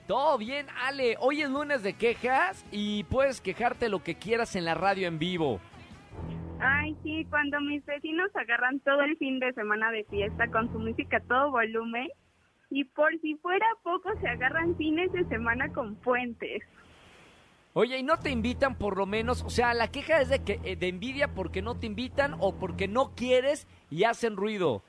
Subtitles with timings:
[0.07, 1.17] Todo bien, Ale.
[1.19, 5.19] Hoy es lunes de quejas y puedes quejarte lo que quieras en la radio en
[5.19, 5.59] vivo.
[6.61, 10.77] Ay, sí, cuando mis vecinos agarran todo el fin de semana de fiesta con su
[10.77, 12.07] música a todo volumen
[12.69, 16.61] y por si fuera poco se agarran fines de semana con puentes.
[17.73, 19.43] Oye, ¿y no te invitan por lo menos?
[19.43, 22.53] O sea, la queja es de que eh, de envidia porque no te invitan o
[22.59, 24.83] porque no quieres y hacen ruido.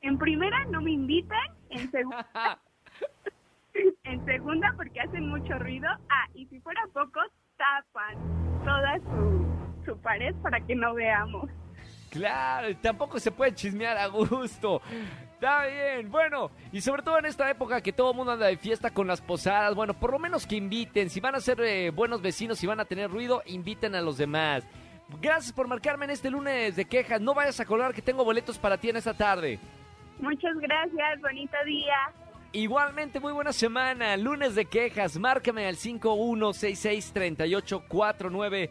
[0.00, 2.58] En primera no me invitan, en segunda,
[4.04, 5.88] en segunda porque hacen mucho ruido.
[6.08, 7.20] Ah, y si fuera poco,
[7.56, 8.16] tapan
[8.64, 9.47] toda su, su
[10.08, 11.50] pared para que no veamos.
[12.10, 14.80] Claro, tampoco se puede chismear a gusto.
[15.34, 18.56] Está bien, bueno, y sobre todo en esta época que todo el mundo anda de
[18.56, 21.90] fiesta con las posadas, bueno, por lo menos que inviten, si van a ser eh,
[21.90, 24.64] buenos vecinos, si van a tener ruido, inviten a los demás.
[25.20, 28.58] Gracias por marcarme en este lunes de quejas, no vayas a colgar que tengo boletos
[28.58, 29.58] para ti en esta tarde.
[30.18, 31.94] Muchas gracias, bonito día.
[32.52, 38.70] Igualmente, muy buena semana, lunes de quejas, márcame al 51663849